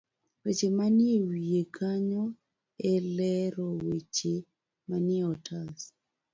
[0.43, 2.23] Weche manie wiye konyo
[2.91, 4.35] e lero weche
[4.89, 5.79] manie otas.